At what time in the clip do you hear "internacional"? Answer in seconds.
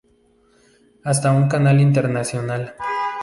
1.79-2.73